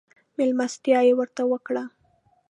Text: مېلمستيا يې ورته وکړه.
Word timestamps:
مېلمستيا 0.37 0.99
يې 1.07 1.13
ورته 1.19 1.43
وکړه. 1.51 1.83